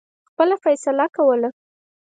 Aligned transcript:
خپله 0.29 0.55
فیصله 0.63 1.05
کوله. 1.15 1.49